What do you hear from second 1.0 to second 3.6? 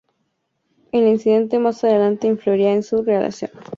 incidente más adelante influirá en su relación.